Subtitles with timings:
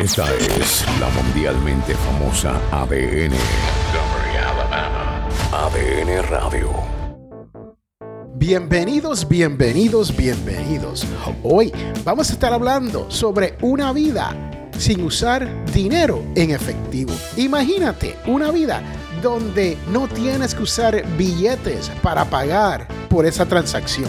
[0.00, 3.34] Esta es la mundialmente famosa ADN.
[5.52, 6.70] ADN Radio.
[8.34, 11.06] Bienvenidos, bienvenidos, bienvenidos.
[11.42, 11.70] Hoy
[12.02, 14.34] vamos a estar hablando sobre una vida
[14.78, 17.12] sin usar dinero en efectivo.
[17.36, 18.82] Imagínate una vida
[19.20, 24.08] donde no tienes que usar billetes para pagar por esa transacción,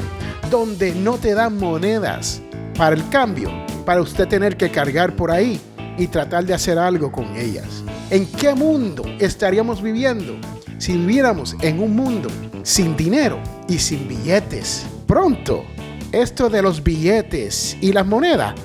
[0.49, 2.41] donde no te dan monedas
[2.77, 3.51] para el cambio,
[3.85, 5.59] para usted tener que cargar por ahí
[5.97, 7.83] y tratar de hacer algo con ellas.
[8.09, 10.35] ¿En qué mundo estaríamos viviendo
[10.77, 12.29] si viviéramos en un mundo
[12.63, 14.85] sin dinero y sin billetes?
[15.07, 15.63] Pronto,
[16.11, 18.55] esto de los billetes y las monedas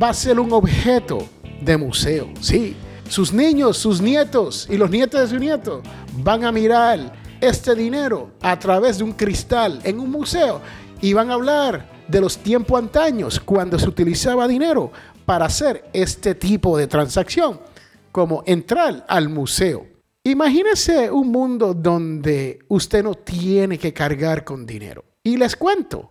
[0.00, 1.26] va a ser un objeto
[1.60, 2.28] de museo.
[2.40, 2.76] Sí,
[3.08, 5.82] sus niños, sus nietos y los nietos de su nieto
[6.18, 10.60] van a mirar este dinero a través de un cristal en un museo
[11.00, 14.90] y van a hablar de los tiempos antaños cuando se utilizaba dinero
[15.24, 17.60] para hacer este tipo de transacción,
[18.10, 19.86] como entrar al museo.
[20.24, 25.04] Imagínese un mundo donde usted no tiene que cargar con dinero.
[25.22, 26.10] Y les cuento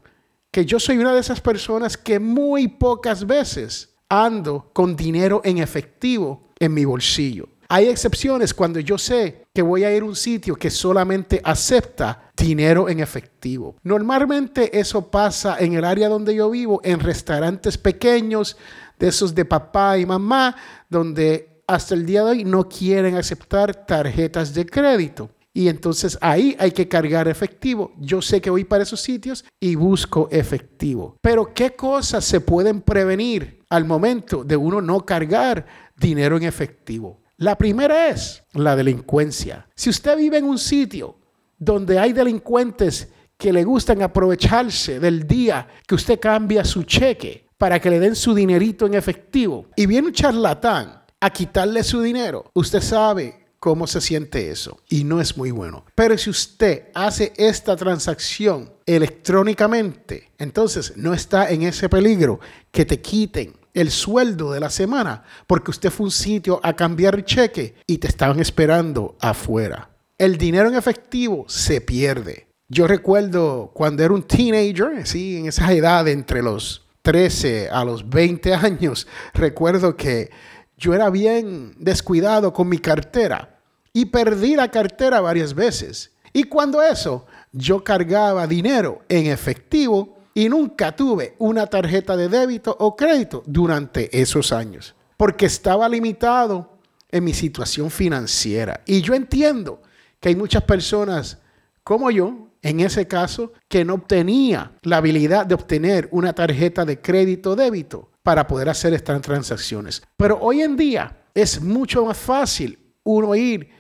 [0.52, 5.58] que yo soy una de esas personas que muy pocas veces ando con dinero en
[5.58, 7.50] efectivo en mi bolsillo.
[7.70, 12.30] Hay excepciones cuando yo sé que voy a ir a un sitio que solamente acepta
[12.38, 13.76] dinero en efectivo.
[13.82, 18.56] Normalmente eso pasa en el área donde yo vivo, en restaurantes pequeños,
[19.00, 20.56] de esos de papá y mamá,
[20.92, 25.32] donde hasta el día de hoy no quieren aceptar tarjetas de crédito.
[25.56, 27.94] Y entonces ahí hay que cargar efectivo.
[27.98, 31.18] Yo sé que voy para esos sitios y busco efectivo.
[31.20, 37.22] Pero ¿qué cosas se pueden prevenir al momento de uno no cargar dinero en efectivo?
[37.38, 39.68] La primera es la delincuencia.
[39.76, 41.20] Si usted vive en un sitio
[41.60, 47.80] donde hay delincuentes que le gustan aprovecharse del día que usted cambia su cheque para
[47.80, 52.50] que le den su dinerito en efectivo y viene un charlatán a quitarle su dinero,
[52.56, 55.86] usted sabe cómo se siente eso y no es muy bueno.
[55.94, 62.40] Pero si usted hace esta transacción electrónicamente, entonces no está en ese peligro
[62.72, 67.24] que te quiten el sueldo de la semana porque usted fue un sitio a cambiar
[67.24, 69.92] cheque y te estaban esperando afuera.
[70.18, 72.48] El dinero en efectivo se pierde.
[72.68, 78.10] Yo recuerdo cuando era un teenager, sí, en esa edad entre los 13 a los
[78.10, 80.32] 20 años, recuerdo que
[80.76, 83.60] yo era bien descuidado con mi cartera
[83.94, 86.14] y perdí la cartera varias veces.
[86.34, 92.76] Y cuando eso, yo cargaba dinero en efectivo y nunca tuve una tarjeta de débito
[92.80, 96.78] o crédito durante esos años, porque estaba limitado
[97.10, 98.82] en mi situación financiera.
[98.86, 99.82] Y yo entiendo
[100.20, 101.40] que hay muchas personas
[101.84, 107.02] como yo, en ese caso, que no obtenía la habilidad de obtener una tarjeta de
[107.02, 110.04] crédito o débito para poder hacer estas transacciones.
[110.18, 113.72] Pero hoy en día es mucho más fácil uno ir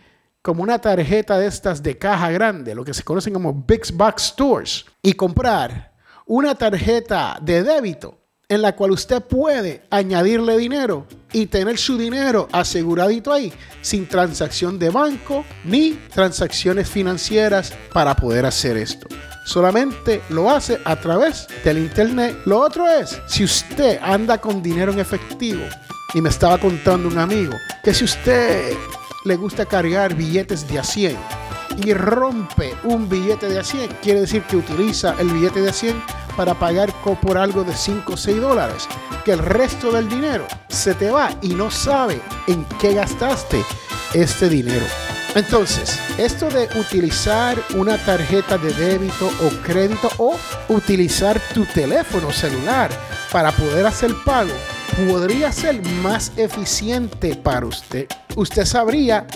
[0.42, 4.24] como una tarjeta de estas de caja grande, lo que se conocen como Big Box
[4.24, 5.97] Stores, y comprar
[6.28, 8.18] una tarjeta de débito
[8.50, 13.52] en la cual usted puede añadirle dinero y tener su dinero aseguradito ahí,
[13.82, 19.08] sin transacción de banco ni transacciones financieras para poder hacer esto.
[19.46, 22.38] Solamente lo hace a través del internet.
[22.46, 25.64] Lo otro es, si usted anda con dinero en efectivo,
[26.14, 28.74] y me estaba contando un amigo, que si usted
[29.26, 31.18] le gusta cargar billetes de a 100
[31.78, 35.74] y rompe un billete de a 100, quiere decir que utiliza el billete de a
[35.74, 36.04] 100
[36.36, 38.88] para pagar por algo de 5 o 6 dólares,
[39.24, 43.64] que el resto del dinero se te va y no sabe en qué gastaste
[44.14, 44.86] este dinero.
[45.36, 50.36] Entonces, esto de utilizar una tarjeta de débito o crédito o
[50.70, 52.90] utilizar tu teléfono celular
[53.32, 54.54] para poder hacer pago
[55.06, 58.08] podría ser más eficiente para usted.
[58.36, 59.28] Usted sabría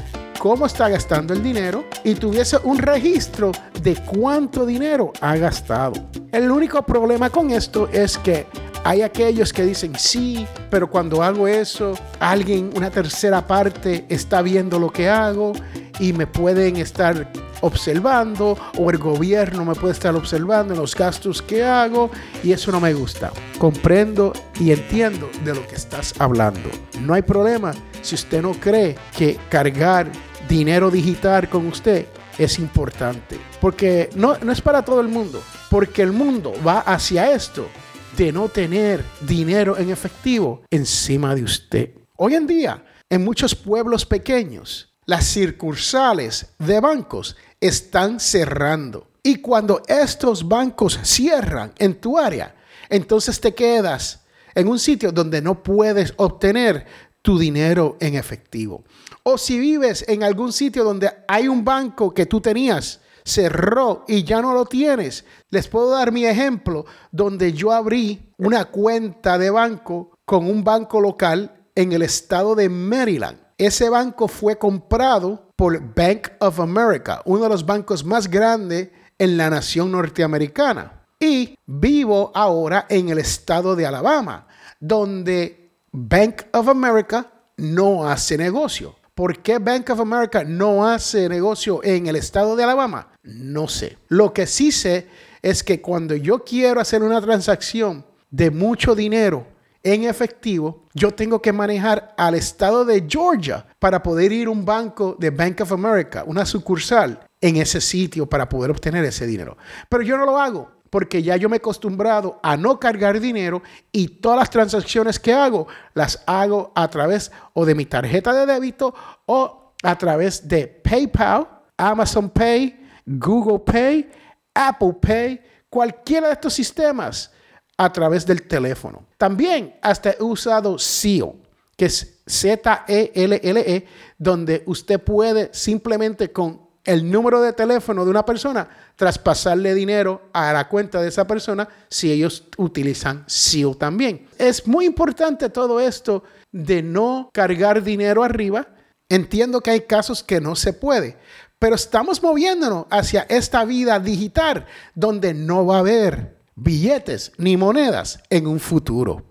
[0.42, 3.52] cómo está gastando el dinero y tuviese un registro
[3.84, 5.94] de cuánto dinero ha gastado.
[6.32, 8.48] El único problema con esto es que
[8.84, 14.80] hay aquellos que dicen sí, pero cuando hago eso, alguien, una tercera parte, está viendo
[14.80, 15.54] lo que hago
[16.00, 21.64] y me pueden estar observando o el gobierno me puede estar observando los gastos que
[21.64, 22.10] hago
[22.44, 23.32] y eso no me gusta.
[23.60, 26.72] Comprendo y entiendo de lo que estás hablando.
[27.00, 30.12] No hay problema si usted no cree que cargar
[30.52, 32.08] dinero digital con usted
[32.38, 33.40] es importante.
[33.62, 35.42] Porque no, no es para todo el mundo.
[35.70, 37.70] Porque el mundo va hacia esto
[38.18, 41.92] de no tener dinero en efectivo encima de usted.
[42.18, 49.08] Hoy en día, en muchos pueblos pequeños, las circunsales de bancos están cerrando.
[49.24, 52.56] Y cuando estos bancos cierran en tu área,
[52.90, 54.20] entonces te quedas
[54.54, 56.86] en un sitio donde no puedes obtener
[57.22, 58.84] tu dinero en efectivo.
[59.24, 64.24] O si vives en algún sitio donde hay un banco que tú tenías, cerró y
[64.24, 65.26] ya no lo tienes.
[65.50, 71.00] Les puedo dar mi ejemplo donde yo abrí una cuenta de banco con un banco
[71.00, 73.40] local en el estado de Maryland.
[73.58, 78.90] Ese banco fue comprado por Bank of America, uno de los bancos más grandes
[79.20, 81.06] en la nación norteamericana.
[81.20, 84.48] Y vivo ahora en el estado de Alabama,
[84.80, 85.61] donde
[85.94, 88.96] Bank of America no hace negocio.
[89.14, 93.10] ¿Por qué Bank of America no hace negocio en el estado de Alabama?
[93.24, 93.98] No sé.
[94.08, 95.10] Lo que sí sé
[95.42, 99.46] es que cuando yo quiero hacer una transacción de mucho dinero
[99.84, 104.64] en efectivo, yo tengo que manejar al estado de Georgia para poder ir a un
[104.64, 109.58] banco de Bank of America, una sucursal en ese sitio para poder obtener ese dinero.
[109.90, 113.64] Pero yo no lo hago porque ya yo me he acostumbrado a no cargar dinero
[113.92, 118.46] y todas las transacciones que hago las hago a través o de mi tarjeta de
[118.46, 118.94] débito
[119.26, 121.48] o a través de PayPal,
[121.78, 124.12] Amazon Pay, Google Pay,
[124.54, 127.32] Apple Pay, cualquiera de estos sistemas
[127.78, 129.08] a través del teléfono.
[129.18, 131.36] También hasta he usado SEAL,
[131.78, 133.86] que es Z-E-L-L-E, -E,
[134.18, 140.52] donde usted puede simplemente con el número de teléfono de una persona, traspasarle dinero a
[140.52, 144.28] la cuenta de esa persona si ellos utilizan SEAL también.
[144.38, 148.68] Es muy importante todo esto de no cargar dinero arriba.
[149.10, 151.18] Entiendo que hay casos que no se puede,
[151.60, 158.20] pero estamos moviéndonos hacia esta vida digital donde no va a haber billetes ni monedas
[158.30, 159.26] en un futuro.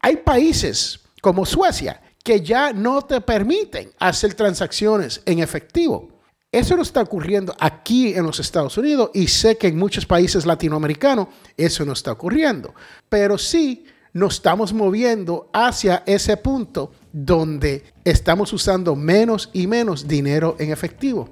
[0.00, 6.13] Hay países como Suecia que ya no te permiten hacer transacciones en efectivo.
[6.54, 10.46] Eso no está ocurriendo aquí en los Estados Unidos y sé que en muchos países
[10.46, 12.72] latinoamericanos eso no está ocurriendo.
[13.08, 20.54] Pero sí nos estamos moviendo hacia ese punto donde estamos usando menos y menos dinero
[20.60, 21.28] en efectivo.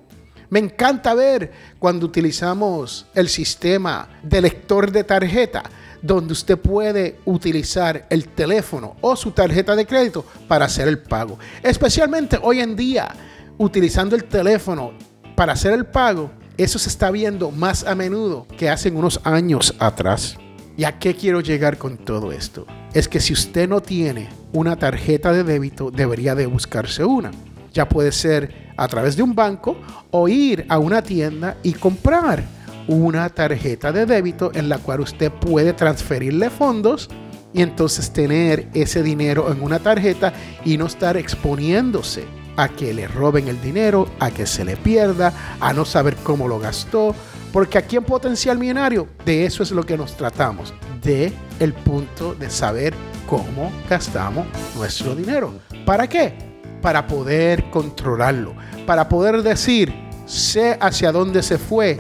[0.51, 5.63] Me encanta ver cuando utilizamos el sistema de lector de tarjeta,
[6.03, 11.39] donde usted puede utilizar el teléfono o su tarjeta de crédito para hacer el pago.
[11.63, 13.15] Especialmente hoy en día,
[13.57, 18.69] utilizando el teléfono para hacer el pago, eso se está viendo más a menudo que
[18.69, 20.37] hace unos años atrás.
[20.77, 22.67] ¿Y a qué quiero llegar con todo esto?
[22.95, 27.31] Es que si usted no tiene una tarjeta de débito, debería de buscarse una.
[27.73, 29.77] Ya puede ser a través de un banco
[30.11, 32.45] o ir a una tienda y comprar
[32.89, 37.09] una tarjeta de débito en la cual usted puede transferirle fondos
[37.55, 40.33] y entonces tener ese dinero en una tarjeta
[40.65, 42.25] y no estar exponiéndose
[42.57, 46.49] a que le roben el dinero, a que se le pierda, a no saber cómo
[46.49, 47.15] lo gastó,
[47.53, 50.73] porque aquí en Potencial Millonario de eso es lo que nos tratamos,
[51.03, 52.95] de el punto de saber
[53.27, 54.47] cómo gastamos
[54.77, 55.53] nuestro dinero.
[55.85, 56.35] ¿Para qué?
[56.81, 58.55] Para poder controlarlo,
[58.87, 59.93] para poder decir,
[60.27, 61.99] sé hacia dónde se fue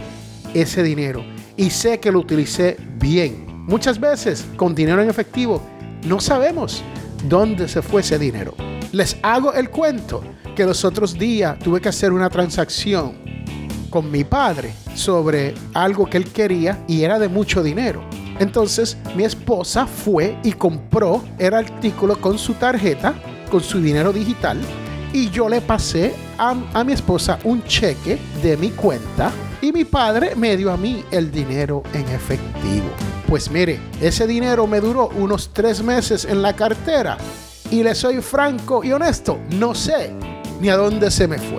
[0.54, 1.24] ese dinero
[1.56, 3.46] y sé que lo utilicé bien.
[3.66, 5.62] Muchas veces con dinero en efectivo
[6.04, 6.82] no sabemos
[7.28, 8.54] dónde se fue ese dinero.
[8.90, 10.22] Les hago el cuento
[10.54, 13.14] que los otros días tuve que hacer una transacción
[13.90, 18.02] con mi padre sobre algo que él quería y era de mucho dinero.
[18.38, 23.14] Entonces mi esposa fue y compró el artículo con su tarjeta,
[23.50, 24.58] con su dinero digital,
[25.12, 29.30] y yo le pasé a, a, mi esposa un cheque de mi cuenta
[29.60, 32.88] y mi padre me dio a mí el dinero en efectivo.
[33.28, 37.18] Pues mire, ese dinero me duró unos tres meses en la cartera
[37.70, 40.31] y le soy franco y honesto, no sé
[40.62, 41.58] ni a dónde se me fue.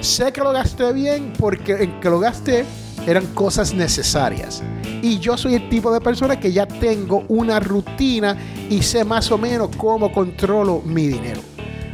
[0.00, 2.64] Sé que lo gasté bien porque en que lo gasté
[3.06, 4.60] eran cosas necesarias.
[5.02, 8.36] Y yo soy el tipo de persona que ya tengo una rutina
[8.68, 11.40] y sé más o menos cómo controlo mi dinero.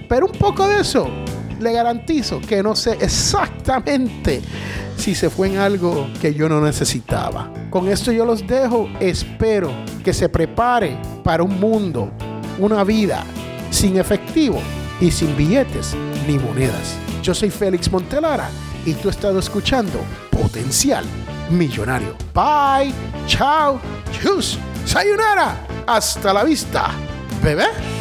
[0.09, 1.09] Pero un poco de eso
[1.61, 4.41] le garantizo que no sé exactamente
[4.97, 7.53] si se fue en algo que yo no necesitaba.
[7.69, 8.89] Con esto yo los dejo.
[8.99, 9.71] Espero
[10.03, 12.11] que se prepare para un mundo,
[12.59, 13.27] una vida
[13.71, 14.59] sin efectivo
[15.01, 15.95] y sin billetes
[16.27, 16.97] ni monedas.
[17.23, 18.49] Yo soy Félix Montelara
[18.85, 20.01] y tú estado escuchando
[20.31, 21.05] Potencial
[21.51, 22.17] Millonario.
[22.35, 22.93] Bye,
[23.27, 23.81] chao,
[24.13, 26.91] chus, sayonara, hasta la vista,
[27.43, 27.96] bebé.